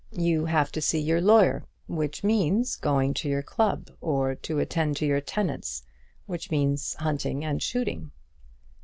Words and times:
You 0.17 0.45
have 0.45 0.71
to 0.71 0.81
see 0.81 0.97
your 0.99 1.21
lawyer, 1.21 1.63
which 1.87 2.23
means 2.23 2.75
going 2.75 3.13
to 3.13 3.29
your 3.29 3.43
club; 3.43 3.91
or 4.01 4.33
to 4.33 4.57
attend 4.57 4.97
to 4.97 5.05
your 5.05 5.21
tenants, 5.21 5.83
which 6.25 6.49
means 6.49 6.95
hunting 6.95 7.45
and 7.45 7.61
shooting." 7.61 8.09